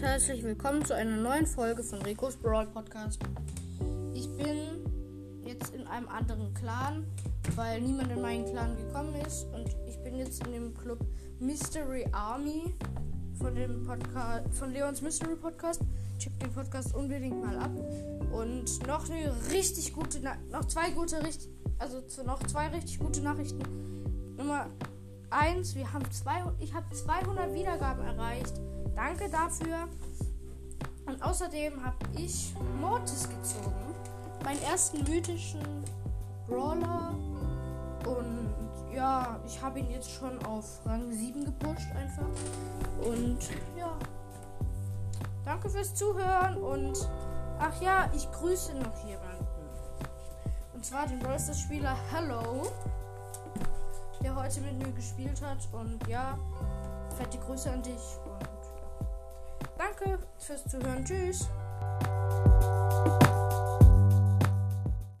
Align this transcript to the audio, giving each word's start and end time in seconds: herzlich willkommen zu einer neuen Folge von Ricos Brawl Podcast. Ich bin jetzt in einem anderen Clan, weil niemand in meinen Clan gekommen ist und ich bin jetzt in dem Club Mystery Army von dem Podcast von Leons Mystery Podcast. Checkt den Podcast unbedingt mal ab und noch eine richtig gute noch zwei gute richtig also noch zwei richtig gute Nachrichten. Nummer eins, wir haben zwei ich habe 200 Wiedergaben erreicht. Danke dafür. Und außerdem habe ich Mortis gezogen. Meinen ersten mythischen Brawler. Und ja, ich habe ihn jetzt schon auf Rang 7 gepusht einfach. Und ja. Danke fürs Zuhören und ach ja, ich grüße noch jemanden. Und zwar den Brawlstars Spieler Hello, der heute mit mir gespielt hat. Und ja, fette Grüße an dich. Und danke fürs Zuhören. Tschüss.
herzlich 0.00 0.42
willkommen 0.42 0.84
zu 0.84 0.94
einer 0.94 1.16
neuen 1.16 1.46
Folge 1.46 1.82
von 1.82 2.00
Ricos 2.02 2.36
Brawl 2.36 2.66
Podcast. 2.66 3.20
Ich 4.14 4.26
bin 4.36 4.86
jetzt 5.44 5.74
in 5.74 5.86
einem 5.86 6.08
anderen 6.08 6.54
Clan, 6.54 7.04
weil 7.56 7.80
niemand 7.80 8.10
in 8.10 8.22
meinen 8.22 8.46
Clan 8.46 8.76
gekommen 8.76 9.14
ist 9.26 9.44
und 9.52 9.68
ich 9.86 9.98
bin 10.02 10.16
jetzt 10.16 10.46
in 10.46 10.52
dem 10.52 10.74
Club 10.78 10.98
Mystery 11.40 12.06
Army 12.12 12.74
von 13.34 13.54
dem 13.54 13.84
Podcast 13.84 14.54
von 14.54 14.72
Leons 14.72 15.02
Mystery 15.02 15.36
Podcast. 15.36 15.82
Checkt 16.18 16.40
den 16.40 16.52
Podcast 16.52 16.94
unbedingt 16.94 17.44
mal 17.44 17.58
ab 17.58 17.72
und 18.32 18.86
noch 18.86 19.10
eine 19.10 19.32
richtig 19.50 19.92
gute 19.92 20.20
noch 20.50 20.64
zwei 20.66 20.90
gute 20.92 21.22
richtig 21.22 21.50
also 21.78 22.02
noch 22.24 22.42
zwei 22.46 22.68
richtig 22.68 22.98
gute 22.98 23.20
Nachrichten. 23.20 23.62
Nummer 24.36 24.70
eins, 25.32 25.74
wir 25.74 25.92
haben 25.92 26.10
zwei 26.10 26.42
ich 26.58 26.74
habe 26.74 26.86
200 26.94 27.52
Wiedergaben 27.54 28.04
erreicht. 28.04 28.54
Danke 28.94 29.28
dafür. 29.28 29.88
Und 31.06 31.22
außerdem 31.22 31.84
habe 31.84 31.96
ich 32.16 32.54
Mortis 32.80 33.28
gezogen. 33.28 33.94
Meinen 34.44 34.62
ersten 34.62 35.02
mythischen 35.04 35.84
Brawler. 36.46 37.14
Und 38.06 38.54
ja, 38.94 39.40
ich 39.46 39.60
habe 39.60 39.80
ihn 39.80 39.90
jetzt 39.90 40.10
schon 40.10 40.44
auf 40.44 40.84
Rang 40.84 41.10
7 41.10 41.44
gepusht 41.44 41.88
einfach. 41.94 42.28
Und 43.04 43.38
ja. 43.76 43.96
Danke 45.44 45.70
fürs 45.70 45.94
Zuhören 45.94 46.56
und 46.58 47.08
ach 47.58 47.80
ja, 47.82 48.08
ich 48.14 48.30
grüße 48.30 48.74
noch 48.74 49.04
jemanden. 49.04 49.46
Und 50.72 50.84
zwar 50.84 51.06
den 51.06 51.18
Brawlstars 51.18 51.60
Spieler 51.60 51.96
Hello, 52.12 52.70
der 54.22 54.34
heute 54.34 54.60
mit 54.60 54.78
mir 54.78 54.92
gespielt 54.92 55.40
hat. 55.42 55.58
Und 55.72 56.06
ja, 56.08 56.38
fette 57.16 57.38
Grüße 57.38 57.70
an 57.70 57.82
dich. 57.82 58.18
Und 58.24 58.48
danke 59.78 60.18
fürs 60.38 60.64
Zuhören. 60.64 61.04
Tschüss. 61.04 61.48